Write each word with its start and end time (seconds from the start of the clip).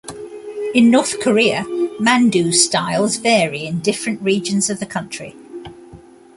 In 0.73 0.89
North 0.89 1.19
Korea, 1.19 1.63
mandu 1.99 2.51
styles 2.55 3.17
vary 3.17 3.67
in 3.67 3.81
different 3.81 4.19
regions 4.23 4.67
of 4.67 4.79
the 4.79 4.87
country. 4.87 5.35